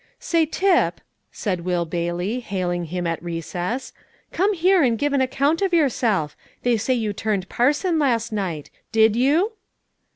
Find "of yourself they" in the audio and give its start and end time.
5.61-6.75